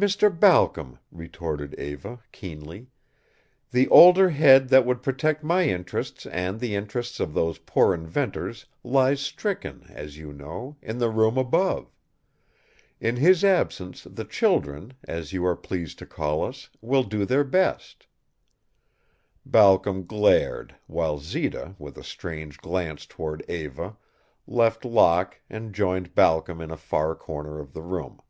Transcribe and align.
"Mr. 0.00 0.30
Balcom," 0.30 0.96
retorted 1.10 1.74
Eva, 1.74 2.20
keenly, 2.30 2.86
"the 3.72 3.88
older 3.88 4.30
head 4.30 4.68
that 4.68 4.86
would 4.86 5.02
protect 5.02 5.42
my 5.42 5.66
interests 5.68 6.24
and 6.26 6.60
the 6.60 6.72
interests 6.76 7.18
of 7.18 7.34
those 7.34 7.58
poor 7.58 7.92
inventors 7.92 8.64
lies 8.84 9.20
stricken, 9.20 9.84
as 9.88 10.16
you 10.16 10.32
know, 10.32 10.76
in 10.80 10.98
the 10.98 11.10
room 11.10 11.36
above. 11.36 11.90
In 13.00 13.16
his 13.16 13.42
absence 13.42 14.04
the 14.04 14.24
children, 14.24 14.92
as 15.02 15.32
you 15.32 15.44
are 15.44 15.56
pleased 15.56 15.98
to 15.98 16.06
call 16.06 16.44
us, 16.44 16.70
will 16.80 17.02
do 17.02 17.24
their 17.24 17.42
best." 17.42 18.06
Balcom 19.44 20.06
glared, 20.06 20.76
while 20.86 21.18
Zita 21.18 21.74
with 21.76 21.98
a 21.98 22.04
strange 22.04 22.58
glance 22.58 23.04
toward 23.04 23.44
Eva 23.50 23.96
left 24.46 24.84
Locke 24.84 25.40
and 25.50 25.74
joined 25.74 26.14
Balcom 26.14 26.60
in 26.60 26.70
a 26.70 26.76
far 26.76 27.16
corner 27.16 27.58
of 27.58 27.72
the 27.72 27.82
room. 27.82 28.20